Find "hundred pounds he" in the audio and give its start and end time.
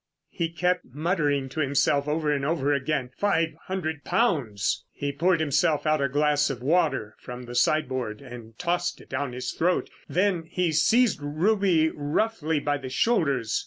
3.67-5.11